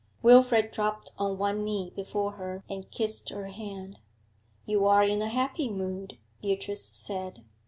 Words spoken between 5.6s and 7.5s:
mood,' Beatrice said.